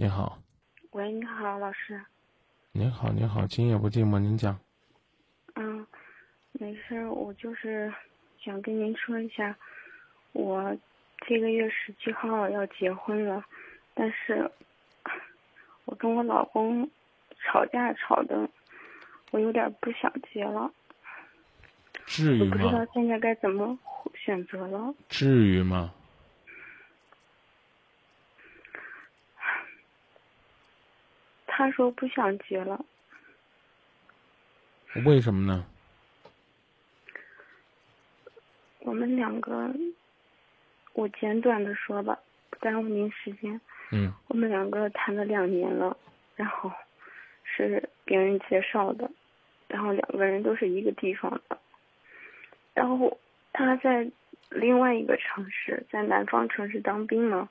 [0.00, 0.38] 你好，
[0.92, 2.00] 喂，你好，老师。
[2.70, 4.56] 您好，您好，今夜不寂寞，您讲。
[5.56, 5.84] 嗯，
[6.52, 7.92] 没事，我就是
[8.40, 9.56] 想跟您说一下，
[10.30, 10.72] 我
[11.26, 13.44] 这个月十七号要结婚了，
[13.92, 14.48] 但是
[15.84, 16.88] 我跟我老公
[17.42, 18.48] 吵架吵的，
[19.32, 20.70] 我有点不想结了，
[22.06, 22.86] 至于吗我不知道？
[22.94, 23.76] 现在该怎么
[24.14, 24.94] 选择了。
[25.08, 25.92] 至于吗？
[31.58, 32.84] 他说不想结了，
[35.04, 35.66] 为什么呢？
[38.78, 39.68] 我们两个，
[40.92, 42.16] 我简短的说吧，
[42.48, 43.60] 不耽误您时间。
[43.90, 45.96] 嗯我们两个谈了两年了，
[46.36, 46.70] 然后
[47.42, 49.10] 是别人介绍的，
[49.66, 51.58] 然后两个人都是一个地方的，
[52.72, 53.18] 然后
[53.52, 54.08] 他在
[54.50, 57.48] 另外一个城市，在南方城市当兵呢，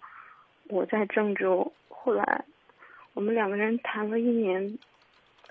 [0.69, 1.73] 我在郑州。
[1.89, 2.45] 后来
[3.17, 4.77] 我们两个人谈了一年，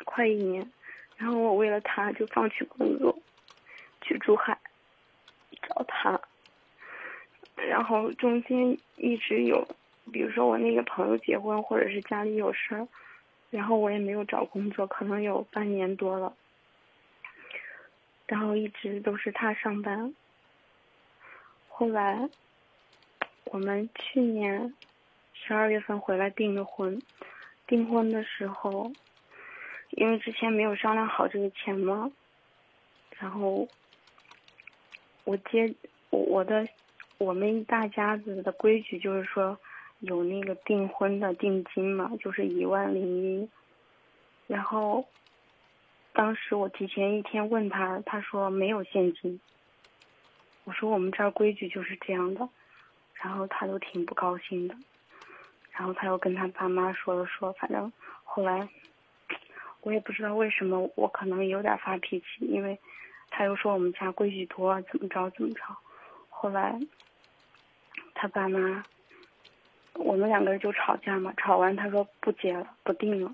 [0.05, 0.71] 快一年，
[1.17, 3.19] 然后我为了他就放弃工作，
[4.03, 4.57] 去珠海
[5.63, 6.21] 找他，
[7.57, 9.67] 然后中间一直有。
[10.13, 12.87] 比如说我那个朋友结婚，或者是家里有事儿，
[13.51, 16.37] 然后我也没有找工作，可能有半年多了，
[18.29, 20.15] 然后一直都是他上班。
[21.67, 22.31] 后来
[23.47, 24.73] 我们去年
[25.33, 27.03] 十二月份回来订的婚，
[27.67, 28.91] 订婚的时候，
[29.91, 32.11] 因为之前没有商量好这个钱嘛，
[33.19, 33.69] 然后
[35.25, 35.75] 我接
[36.11, 36.67] 我我的
[37.19, 39.59] 我们一大家子的规矩就是说。
[40.01, 43.49] 有那个订婚的定金嘛，就是一万零一。
[44.47, 45.07] 然后，
[46.13, 49.41] 当时我提前一天问他，他说没有现金。
[50.65, 52.47] 我说我们这儿规矩就是这样的，
[53.15, 54.77] 然后他都挺不高兴的。
[55.77, 57.93] 然后他又跟他爸妈说了说，反正
[58.25, 58.69] 后来
[59.83, 62.79] 我也不知道为什么，我可能有点发脾气，因为
[63.31, 65.63] 他又说我们家规矩多，怎么着怎么着。
[66.29, 66.79] 后来
[68.15, 68.85] 他爸妈。
[69.99, 73.33] 我们两个人就吵架嘛，吵完他说不结了，不定了。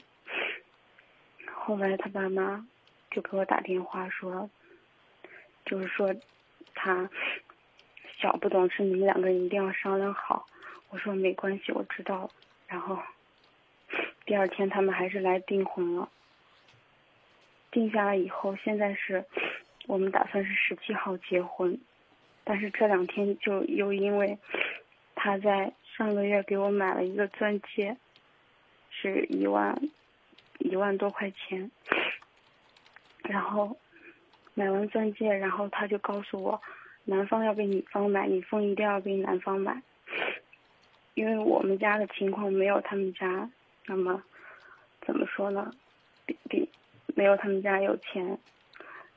[1.53, 2.65] 后来他爸妈
[3.11, 4.49] 就给我打电话说，
[5.65, 6.15] 就是说
[6.73, 7.11] 他
[8.17, 10.47] 小不懂事，你们两个人一定要商量好。
[10.93, 12.31] 我说没关系，我知道。
[12.69, 12.97] 然后
[14.25, 16.09] 第二天他们还是来订婚了，
[17.73, 19.25] 定下来以后，现在是
[19.87, 21.77] 我们打算是十七号结婚，
[22.45, 24.39] 但是这两天就又因为
[25.17, 25.73] 他在。
[25.95, 27.95] 上个月给我买了一个钻戒，
[28.91, 29.79] 是一万
[30.59, 31.71] 一万多块钱。
[33.25, 33.77] 然后
[34.55, 36.59] 买完钻戒，然后他就告诉我，
[37.05, 39.83] 男方要给女方买，女方一定要给男方买。
[41.15, 43.51] 因为我们家的情况没有他们家
[43.87, 44.23] 那么
[45.07, 45.73] 怎么说呢，
[46.27, 46.69] 比比
[47.15, 48.39] 没有他们家有钱。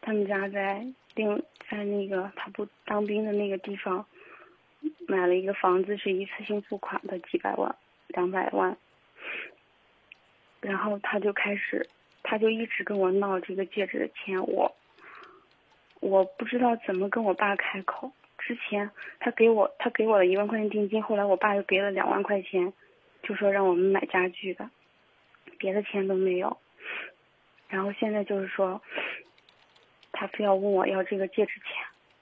[0.01, 0.85] 他们家在
[1.15, 4.05] 另在那个他不当兵的那个地方。
[5.07, 7.75] 买了一个房子，是一次性付款的，几百万、
[8.07, 8.75] 两百万。
[10.61, 11.87] 然后他就开始，
[12.21, 14.75] 他就一直跟我闹这个戒指的钱，我
[16.01, 18.11] 我不知道怎么跟我爸开口。
[18.45, 22.71] 之前他给我，他给我了一万块钱定金，后来我爸又给了两万块钱，
[23.23, 24.69] 就说让我们买家具的，
[25.57, 26.55] 别的钱都没有。
[27.67, 28.79] 然后现在就是说，
[30.11, 31.69] 他非要问我要这个戒指钱。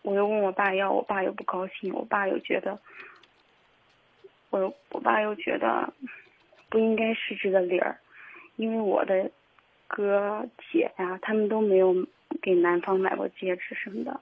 [0.01, 2.79] 我又问我爸要，我爸又不高兴，我爸又觉得，
[4.49, 5.93] 我我爸又觉得
[6.69, 7.97] 不应该是这个理儿，
[8.55, 9.29] 因为我的
[9.87, 11.93] 哥姐呀，他们都没有
[12.41, 14.19] 给男方买过戒指什么的，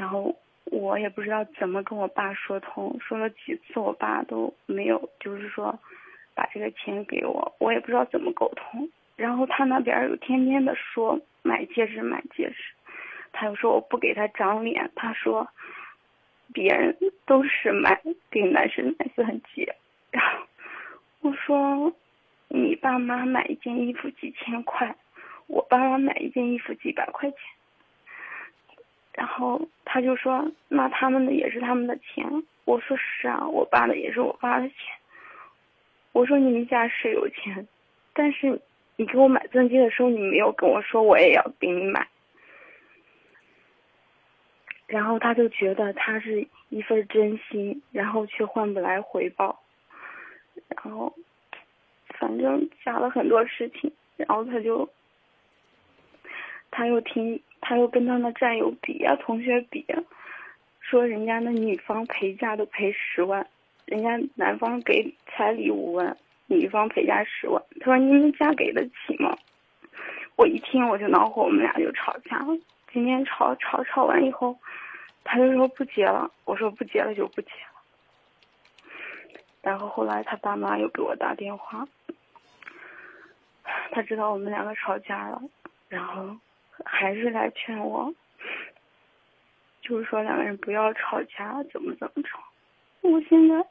[0.00, 0.34] 然后
[0.64, 5.78] 我也不知道怎么跟我爸说通，说了几次，我爸都没有，就是说
[6.34, 12.56] 把这个钱给我，我也不知道怎么沟通，然后他那边又天天的说买戒指买戒指。
[13.30, 15.46] 他又说我不给他长脸，他说
[16.54, 16.96] 别人
[17.26, 18.00] 都是买
[18.30, 19.76] 给男生买钻戒，
[20.10, 20.46] 然后
[21.20, 21.92] 我说
[22.48, 24.96] 你爸妈买一件衣服几千块，
[25.46, 27.38] 我爸妈买一件衣服几百块钱，
[29.20, 32.24] 然后他就说那他们的也是他们的钱，
[32.64, 34.76] 我说是啊，我爸的也是我爸的钱，
[36.12, 37.68] 我说你们家是有钱，
[38.14, 38.58] 但是
[38.96, 42.08] 你给我买钻戒的时候，你没有跟我说我也要给你买。
[44.86, 49.60] 然后他就觉得他是一份真心，然后却换不来回报，
[50.68, 51.14] 然后
[52.18, 54.88] 反正加了很多事情，然后他就
[56.70, 60.02] 他又听他又跟他的战友比啊，同学比啊，
[60.80, 63.46] 说人家那女方陪嫁都陪十万，
[63.86, 66.16] 人家男方给彩礼五万，
[66.46, 67.62] 女方陪嫁十万。
[67.80, 69.36] 他说你们家给得起吗？
[70.36, 72.56] 我一听我就恼火，我们俩就吵架了。
[72.92, 74.56] 今天吵吵吵完以后，
[75.22, 76.30] 他就说不结了。
[76.44, 77.82] 我说不结了就不结了。
[79.62, 81.86] 然后后来他爸妈又给我打电话，
[83.92, 85.42] 他知道我们两个吵架了，
[85.88, 86.34] 然后
[86.84, 88.12] 还是来劝我，
[89.82, 92.30] 就是说两个人不要吵架，怎么怎么着。
[93.02, 93.66] 我现在，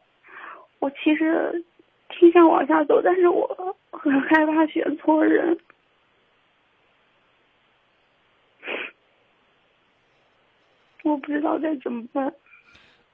[0.80, 1.64] 我其实
[2.10, 5.58] 挺想往下走，但是我很害怕选错人。
[11.04, 12.32] 我不知道该怎么办。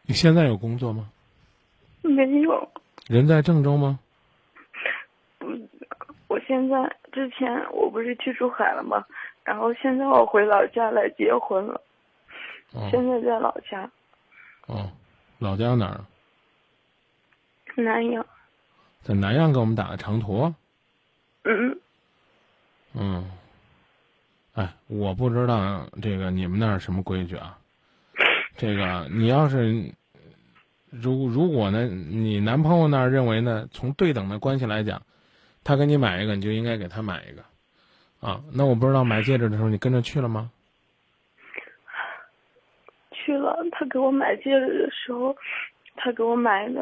[0.03, 1.09] 你现在有工作吗？
[2.01, 2.71] 没有。
[3.07, 3.99] 人在郑州吗？
[5.39, 5.47] 不，
[6.27, 9.03] 我现在之前我不是去珠海了吗？
[9.45, 11.79] 然后现在我回老家来结婚了。
[12.73, 12.89] 哦。
[12.91, 13.89] 现在在老家。
[14.65, 14.91] 哦，
[15.39, 16.03] 老家哪儿？
[17.81, 18.25] 南阳。
[19.03, 20.53] 在南阳给我们打的长途。
[21.43, 21.79] 嗯。
[22.93, 23.31] 嗯。
[24.53, 27.57] 哎，我不知道这个你们那儿什么规矩啊？
[28.57, 29.93] 这个你要是，
[30.89, 35.01] 如如果呢，你男朋友那儿认为呢，从对等的关系来讲，
[35.61, 37.43] 他给你买一个，你就应该给他买一个，
[38.25, 40.49] 啊，那我不知道买戒指的时候你跟着去了吗？
[43.11, 45.35] 去了，他给我买戒指的时候，
[45.95, 46.81] 他给我买的，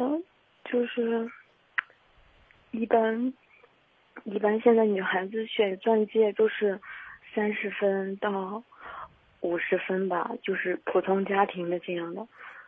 [0.63, 1.29] 就是
[2.71, 3.33] 一般，
[4.23, 6.79] 一般现在女孩子选钻戒都是
[7.35, 8.63] 三十分到。
[9.41, 12.25] 五十分吧，就是普通家庭的这样的。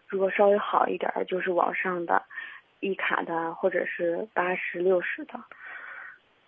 [0.09, 2.21] 如果稍微好一点，就是网上的，
[2.81, 5.39] 一卡的或者是八十六十的。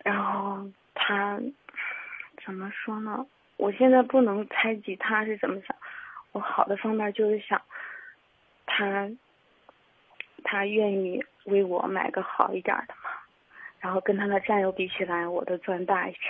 [0.04, 1.40] 然后他
[2.48, 3.26] 怎么说呢？
[3.58, 5.76] 我现在不能猜忌他是怎么想。
[6.32, 7.60] 我好的方面就是想，
[8.64, 9.06] 他
[10.44, 13.10] 他愿意为我买个好一点的嘛。
[13.80, 16.22] 然后跟他的战友比起来，我的钻大一点，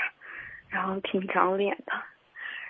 [0.68, 1.92] 然后挺长脸的。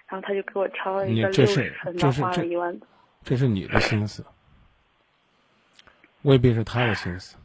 [0.09, 2.87] 然后他就给我挑了一个六十分的，花了一万多。
[3.23, 4.23] 这是你的心思，
[6.21, 7.39] 未必是他的心思。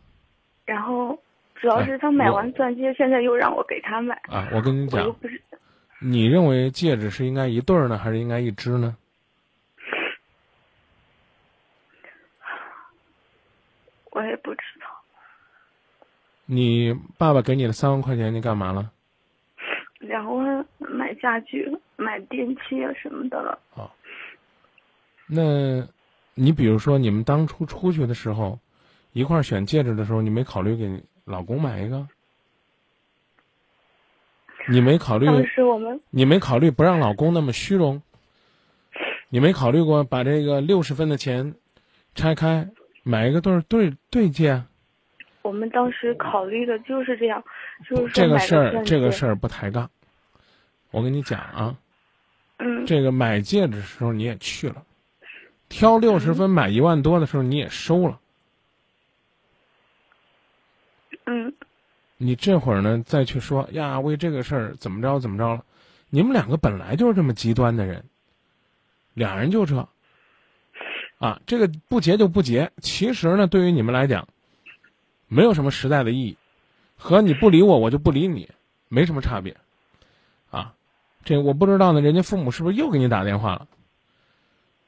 [0.66, 1.18] 然后
[1.56, 4.16] 主要是他买完钻戒，现在又让我给他买。
[4.28, 5.42] 啊，我跟你讲，不是。
[6.06, 8.98] 你认为戒指是应该一对儿呢，还是应该一只呢？
[14.12, 14.88] 我也不知道。
[16.46, 18.92] 你爸爸给你的三万块钱，你干嘛了？
[20.00, 23.58] 两万买家具、买电器啊什么的了。
[23.74, 23.90] 啊，
[25.26, 25.88] 那，
[26.34, 28.60] 你比如说你们当初出去的时候，
[29.14, 32.06] 一块儿选戒指的时候，你没考虑给老公买一个？
[34.68, 35.26] 你没考虑？
[35.26, 36.00] 当时我们。
[36.10, 38.02] 你没考虑不让老公那么虚荣？
[39.30, 41.56] 你没考虑过把这个六十分的钱
[42.16, 42.70] 拆开
[43.04, 44.64] 买一个对对对戒？
[45.42, 47.44] 我们当时考虑的就是这样，
[47.90, 49.90] 就是这个事儿，这个事儿不抬杠。
[50.92, 51.76] 我跟你讲啊，
[52.60, 54.84] 嗯，这个买戒指的时候你也去了，
[55.68, 58.20] 挑六十分买一万多的时候你也收了，
[61.26, 61.54] 嗯，
[62.24, 65.64] 你这会儿呢再去说呀，为这个事儿怎么着怎么着了？
[66.10, 68.04] 你们两个本来就是这么极端的人，
[69.14, 69.88] 俩人就这，
[71.20, 72.72] 啊，这个不结就不结。
[72.82, 74.28] 其实呢，对于你们来讲。
[75.30, 76.38] 没有什么实在的意义，
[76.96, 78.48] 和你不理我，我就不理你，
[78.88, 79.58] 没什么差别，
[80.52, 80.76] 啊，
[81.26, 82.02] 这我不知道呢。
[82.02, 83.68] 人家父母是不是又给你打电话了？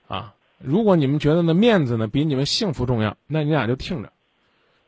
[0.07, 4.13] 啊，如果你们觉得呢面子呢比你们幸福重要，那你俩就听着，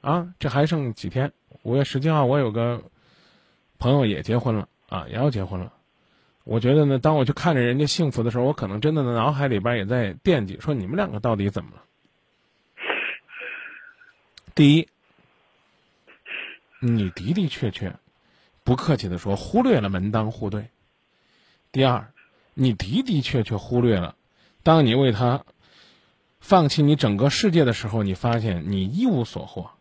[0.01, 1.31] 啊，这还剩几天？
[1.67, 2.81] 五月十七号我有个
[3.77, 5.73] 朋友也结婚了，啊，也要结婚了。
[6.45, 11.83] 我觉得呢，当我去看着人家幸福的时候，我可能真的脑海里边也在惦记，说你们两个到底怎么了？
[14.55, 14.87] 第一。
[16.79, 17.97] 你的的确确，
[18.63, 20.69] 不客气的说，忽略了门当户对。
[21.73, 22.13] 第二，
[22.53, 24.15] 你的的确确忽略了，
[24.63, 25.43] 当你为他
[26.39, 29.71] 放弃你整个世界的时候，你发现你一无所获。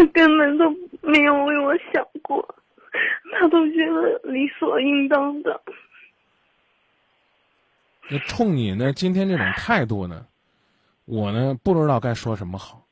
[0.00, 0.70] 他 根本都
[1.02, 2.54] 没有为我想过，
[3.38, 5.60] 他都觉得理所应当的。
[8.08, 8.92] 那冲你呢？
[8.94, 10.26] 今天这种态度呢？
[11.04, 12.86] 我呢不知道该说什么好，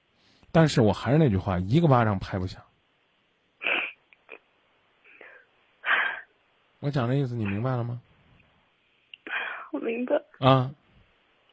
[0.53, 2.63] 但是我还是那句话，一个巴掌拍不响。
[6.81, 8.01] 我讲的意思你明白了吗？
[9.73, 10.15] 我明白。
[10.41, 10.71] 啊，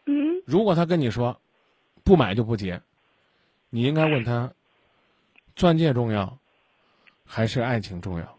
[0.06, 0.44] 嗯。
[0.46, 1.40] 如果他跟你说
[2.04, 2.82] 不买就不结，
[3.70, 4.52] 你应该问他：
[5.56, 6.38] 钻戒重要
[7.24, 8.38] 还是爱情重要？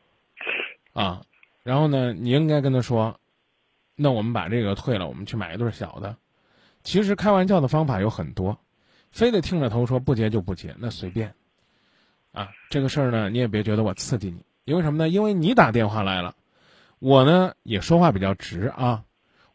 [0.92, 1.22] 啊，
[1.62, 3.18] 然后呢，你应该跟他说：
[3.94, 6.16] 那我们把这个退了，我们去买一对小的。
[6.84, 8.58] 其实开玩笑的方法有很多，
[9.10, 11.34] 非得听着头说不结就不结，那随便。
[12.32, 15.08] 啊，这个事儿呢，你也别觉得我刺激你，因为什么呢？
[15.08, 16.34] 因为你打电话来了，
[16.98, 19.04] 我呢也说话比较直啊，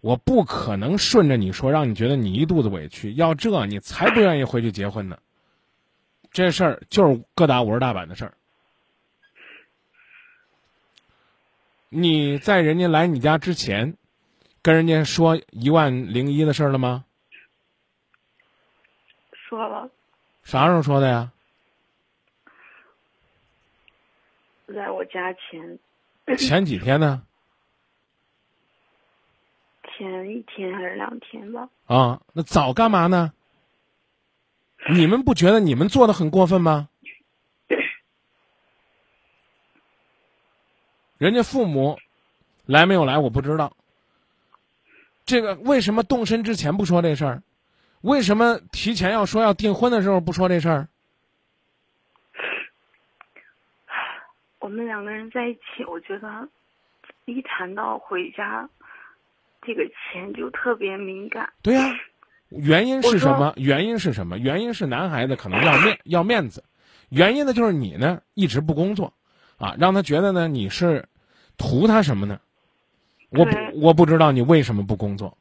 [0.01, 3.13] 我不可能顺着你说，让你觉得你一肚子委屈。
[3.13, 5.17] 要这，你才不愿意回去结婚呢。
[6.31, 8.33] 这事儿就是各打五十大板的事儿。
[11.89, 13.97] 你在人家来你家之前，
[14.61, 17.03] 跟人家说一万零一的事儿了吗？
[19.33, 19.89] 说了，
[20.43, 21.31] 啥时候说的呀？
[24.67, 25.79] 在我家前
[26.37, 27.23] 前几天呢？
[29.83, 31.67] 前一天还是两天吧。
[31.87, 33.33] 啊，那早干嘛呢？
[34.93, 36.89] 你们不觉得你们做的很过分吗？
[41.17, 41.99] 人家父母
[42.65, 43.75] 来没有来我不知道。
[45.23, 47.43] 这个为什么动身之前不说这事儿？
[48.01, 50.87] 为什么提前要说要订婚的时候不说这事儿？
[54.57, 56.49] 我们两个人在一起，我觉得
[57.25, 58.67] 一谈到回家
[59.61, 61.53] 这个钱就特别敏感。
[61.61, 61.95] 对呀、
[62.51, 63.53] 原因是什么？
[63.55, 64.37] 原因是什么？
[64.37, 66.63] 原因是男孩子可能要面要面子，
[67.09, 69.13] 原因呢就是你呢一直不工作，
[69.57, 71.07] 啊，让他觉得呢你是
[71.57, 72.39] 图他什么呢？
[73.29, 75.37] 我不我不知道你为什么不工作。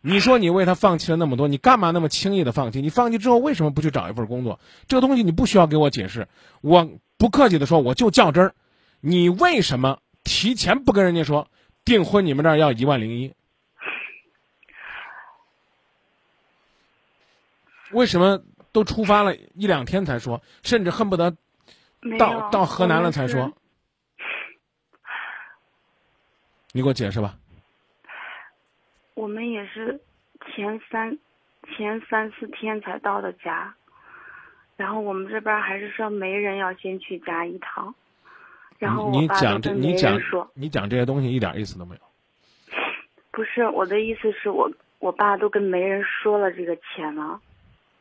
[0.00, 2.80] 你说你为他放弃了那么多，你干嘛那么轻易的放弃？
[2.80, 4.60] 你放弃之后为什么不去找一份工作？
[4.86, 6.28] 这个东西你不需要给我解释。
[6.60, 6.88] 我
[7.18, 8.54] 不客气的说，我就较真儿。
[9.00, 11.48] 你为什么提前不跟人家说
[11.84, 12.24] 订婚？
[12.24, 13.32] 你们这儿要一万零一？
[17.92, 18.40] 为什么
[18.72, 21.34] 都出发了一两天才说，甚至恨不得
[22.18, 23.26] 到到河南了才。
[23.26, 23.52] 说？
[26.72, 27.34] 你给我解释吧。
[29.14, 29.98] 我们也是
[30.46, 31.18] 前三
[31.74, 33.74] 前三四天才到的家，
[34.76, 37.92] 然后我们这边还是说媒人要先去家一趟，
[38.78, 42.00] 然后我你爸讲这，你讲人说，你讲这些东西一点意思都没有。
[43.32, 47.40] 不是我的意思是我我爸都跟媒人说了这个钱了，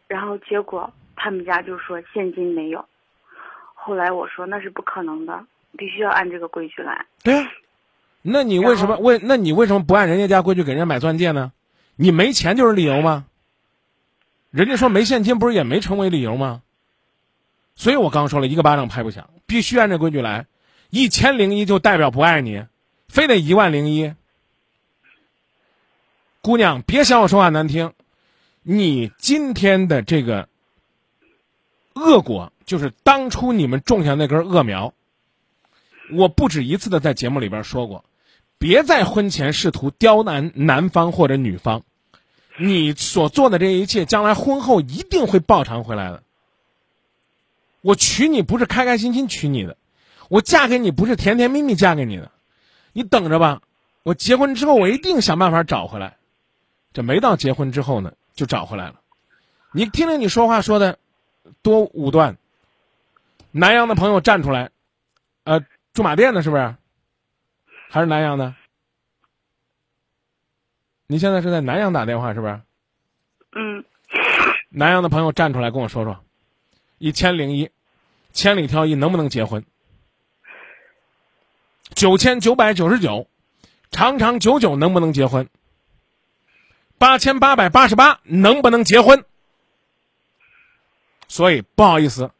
[0.08, 2.86] 然后结果他们家就说现金没有，
[3.74, 5.46] 后来我说那是不可能的，
[5.78, 7.06] 必须要按这个规矩来。
[7.24, 7.52] 对啊，
[8.22, 11.52] 那你为什么为那你为什么不按人家家规矩给人家买钻戒呢？
[11.96, 13.26] 你没钱就是理由吗？
[14.52, 16.62] 人家说没现金不是也没成为理由吗？
[17.76, 20.46] 所以我刚说了一个巴掌拍不响，必须按这规矩来。
[20.90, 22.66] 一千零一就代表不爱你，
[23.10, 24.14] 非得一万零一。
[26.42, 27.92] 姑娘，别嫌我说话难听，
[28.70, 30.50] 你今天的这个
[31.94, 34.94] 恶果，就是当初你们种下那根恶苗。
[36.12, 38.04] 我不止一次的在节目里边说过，
[38.58, 41.84] 别在婚前试图刁难男方或者女方，
[42.58, 46.22] 你所做的这一切，将来婚后一定会报偿回来的。
[47.80, 49.78] 我娶你不是开开心心娶你的，
[50.28, 52.34] 我嫁给你不是甜甜蜜蜜嫁给你的，
[52.92, 53.62] 你等着吧，
[54.04, 56.18] 我结婚之后我一定想办法找回来。
[56.92, 59.01] 这没到结婚之后呢，就找回来了。
[59.74, 60.98] 你听听你说话说的
[61.62, 62.38] 多武断。
[63.51, 64.70] 南阳的朋友站出来，
[65.44, 66.75] 呃，驻马店的是不是？
[67.89, 68.53] 还是南阳的？
[71.08, 72.62] 你现在是在南阳打电话是不是？
[73.53, 73.84] 嗯，
[74.70, 76.24] 南阳的朋友站出来跟我说说，
[77.00, 77.72] 一千零一，
[78.34, 79.65] 千里挑一，能不能结婚？
[81.96, 83.27] 九千九百九十九，
[83.89, 85.50] 长长久久能不能结婚？
[86.98, 89.24] 八千八百八十八能不能结婚？
[91.27, 92.32] 所以不好意思，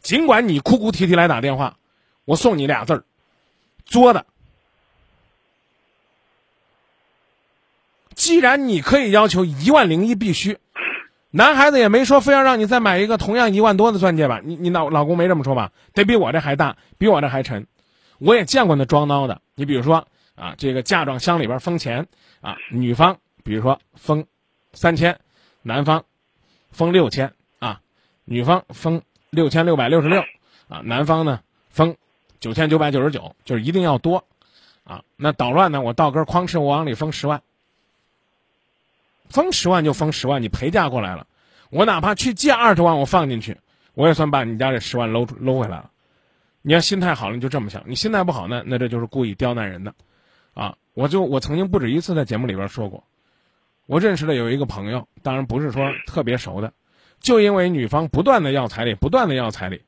[0.00, 1.76] 尽管你哭哭啼啼来打电话，
[2.24, 3.04] 我送你俩字儿：
[3.84, 4.26] 作的。
[8.14, 10.58] 既然你可以要求一万零一必须，
[11.30, 14.42] 男孩子也没说非要让你再买一个同样一万多的钻戒吧？
[14.44, 15.72] 你你老老公没这么说吧？
[15.94, 17.66] 得比我这还大，比我这还沉。
[18.18, 22.06] 我也见过那装孬的，你比如说啊，这个嫁妆箱里边封钱
[22.42, 24.26] 啊，女方比如说封
[24.72, 25.18] 三千，
[25.62, 26.04] 男方
[26.70, 27.80] 封六千啊，
[28.24, 30.22] 女方封六千六百六十六
[30.68, 31.96] 啊，男方呢封
[32.38, 34.24] 九千九百九十九，就是一定要多
[34.84, 35.02] 啊。
[35.16, 37.42] 那捣乱呢，我倒根哐哧，我往里封十万。
[39.28, 41.26] 封十万就封十万，你陪嫁过来了，
[41.70, 43.58] 我哪怕去借二十万，我放进去，
[43.94, 45.90] 我也算把你家这十万搂搂回来了。
[46.62, 49.94] 你要心态好了，你就这么想；你心态不好呢，那这就是故意刁难人的，
[50.52, 50.76] 啊！
[50.92, 53.04] 我就我曾经不止一次在节目里边说过，
[53.90, 56.72] 我认识的有一个朋友，当然不是说特别熟的，
[57.18, 59.82] 就因为女方不断的要彩礼，不断的要彩礼，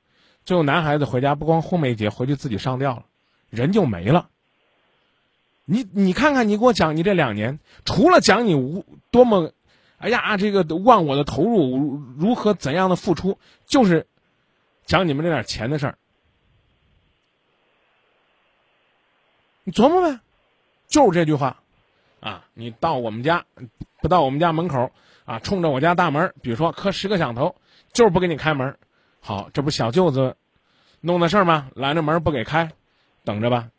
[0.45, 3.05] 最后男孩子回家不光婚没结，回去自己上吊了，
[3.49, 4.29] 人就没了。
[5.67, 9.53] 你你看看，你给我讲，你这两年除了讲你无多么，
[9.99, 14.09] 哎呀，这个忘我的投入如何怎样的付出，就是
[14.85, 15.97] 讲你们这点钱的事儿，
[19.63, 20.19] 你琢磨呗，
[20.89, 21.63] 就是这句话，
[22.19, 23.47] 啊，你到我们家，
[24.03, 24.91] 不到我们家门口
[25.25, 27.55] 啊，冲着我家大门，比如说磕十个响头，
[27.93, 28.77] 就是不给你开门，
[29.21, 30.37] 好，这不小舅子
[31.01, 31.71] 弄的事儿吗？
[31.75, 32.73] 拦着门不给开，
[33.25, 33.71] 等着吧，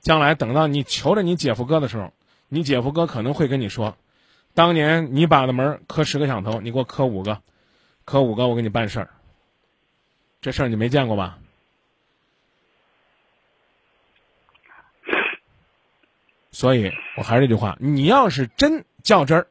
[0.00, 2.12] 将来等到你求着你姐夫哥的时候，
[2.48, 3.96] 你姐夫哥可能会跟你说，
[4.54, 7.42] 当年你把的门磕十个响头，你给我磕五个，
[8.04, 9.10] 磕五个我给你办事儿。
[10.40, 11.38] 这事儿你没见过吧？
[16.50, 19.46] 所以我还是那句话，你要是真较真儿，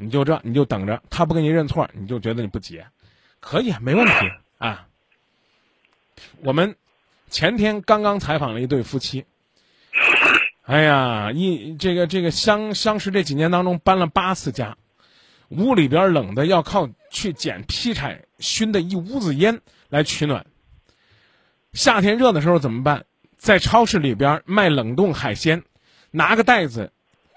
[0.00, 2.86] 你就这，你就等着他不给你认错，你就觉得你不结，
[3.38, 4.12] 可以没问题
[4.58, 4.86] 啊。
[6.42, 6.74] 我们
[7.28, 9.26] 前天刚刚采访了一对夫妻，
[10.62, 14.76] 哎呀，一这个这个相相识这几年当中搬了八次家，
[15.50, 19.60] 屋里边冷的要靠去捡劈柴熏的一屋子烟。
[19.90, 20.46] 来取暖。
[21.72, 23.06] 夏天热的时候怎么办？
[23.36, 25.64] 在超市里边卖冷冻海鲜，
[26.12, 26.92] 拿个袋子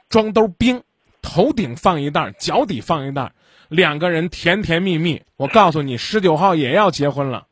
[0.07, 0.83] 装兜冰，
[1.23, 3.31] 头顶放一袋，脚底放一袋，
[3.69, 5.23] 两个人甜甜蜜蜜。
[5.37, 7.47] 我告诉你，十九号也要结婚了。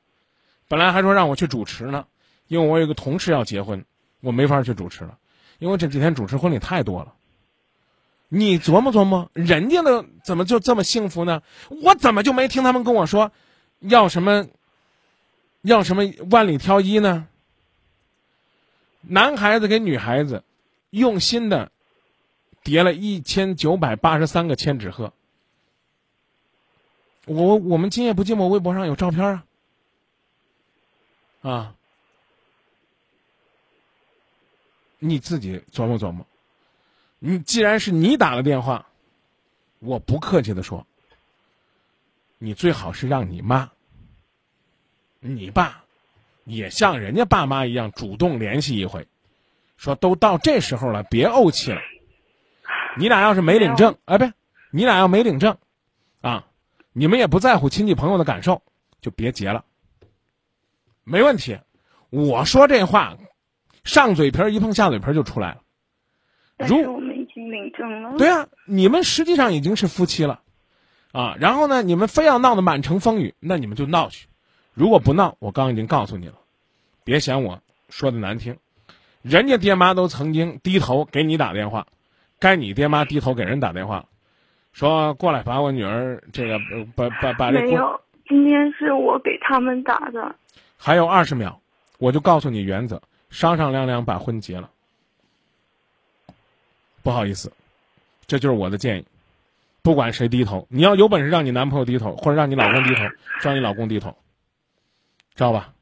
[0.68, 2.06] 本来还说让我去主持呢，
[2.48, 3.84] 因为我有个同事要结婚，
[4.20, 5.18] 我没法去主持了，
[5.58, 7.14] 因为这几天主持婚礼太多了。
[8.30, 11.42] 你琢磨琢磨，人家的怎么就这么幸福呢？
[11.82, 13.32] 我怎么就没听他们跟我说
[13.80, 14.46] 要什么？
[15.64, 17.28] 要什么万里挑一呢？
[19.02, 20.44] 男孩子给女孩子
[20.90, 21.72] 用心的
[22.64, 25.14] 叠了一千九百八十三个千纸鹤。
[27.26, 29.44] 我我们今夜不寂寞微博上有照片啊，
[31.42, 31.76] 啊，
[35.00, 36.26] 你自己琢磨琢磨。
[37.20, 38.88] 你既然是你打了电话，
[39.80, 40.88] 我不客气的说，
[42.40, 43.72] 你最好是让你妈。
[45.20, 45.84] 你爸
[46.46, 49.08] 也像人家爸妈一样主动联系一回，
[49.78, 51.80] 说都到这时候了，别怄气了。
[52.98, 54.26] 你俩要是没领证，哎，不，
[54.72, 55.58] 你俩要没领证，
[56.22, 56.46] 啊，
[56.94, 58.62] 你们也不在乎亲戚朋友的感受，
[59.02, 59.64] 就别结了。
[61.04, 61.58] 没问题，
[62.10, 63.18] 我说这话，
[63.84, 65.62] 上嘴皮一碰下嘴皮就出来了。
[66.68, 68.18] 如我们已经领证了。
[68.18, 70.42] 对啊，你们实际上已经是夫妻了，
[71.12, 74.28] 啊，然后呢，你们非要闹得满城风雨，那你们就闹去。
[74.74, 76.36] 如果不闹，我刚已经告诉你了，
[77.04, 78.58] 别嫌我说的难听，
[79.24, 81.88] 人家爹妈都曾经低头给你打电话，
[82.42, 84.08] 该你爹妈低头给人打电话，
[84.74, 86.60] 说过来把我女儿这个
[86.96, 90.36] 把把把这没有，今天是我给他们打的。
[90.76, 91.62] 还有二十秒，
[92.00, 93.00] 我就告诉你原则，
[93.30, 94.72] 商商量量把婚结了。
[97.04, 97.54] 不好意思，
[98.26, 99.06] 这就是我的建议，
[99.84, 103.04] 不管谁低头，你要有本事让你男朋友低头，或者让你老公低头，
[103.44, 104.18] 让你老公低头。
[105.36, 105.74] 知道吧？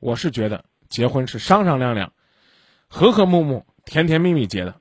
[0.00, 2.12] 我是觉得结婚是商商量量、
[2.88, 4.79] 和和睦睦、甜甜蜜蜜结的，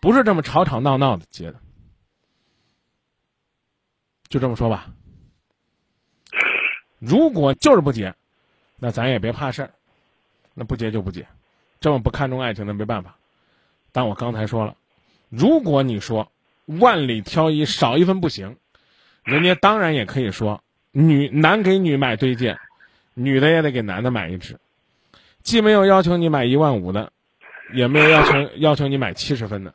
[0.00, 1.60] 不是这么吵吵闹闹的结的。
[4.28, 4.88] 就这么说吧。
[6.98, 8.14] 如果就是不结，
[8.76, 9.70] 那咱也别怕事儿，
[10.54, 11.26] 那不结就不结。
[11.80, 13.16] 这么不看重爱情的没办法。
[13.92, 14.76] 但我刚才说了，
[15.28, 16.30] 如果你说
[16.66, 18.56] 万里挑一少一分不行，
[19.24, 22.58] 人家当然也可以说女男给女买对戒。
[23.20, 24.60] 女的也得给男的买一只，
[25.42, 27.12] 既没有要求你买一万五的，
[27.74, 29.74] 也没有要求要求你买七十分的，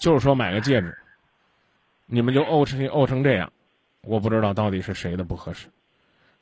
[0.00, 0.98] 就是说买个戒指。
[2.06, 3.52] 你们就怄成怄成这样，
[4.00, 5.68] 我不知道到底是谁的不合适。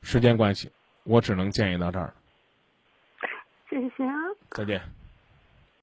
[0.00, 0.70] 时间关系，
[1.02, 2.14] 我只能建议到这儿了。
[3.68, 4.14] 谢谢啊。
[4.52, 4.80] 再见。